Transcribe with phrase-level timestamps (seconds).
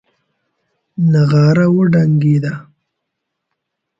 [1.11, 2.53] نغاره وډنګېده.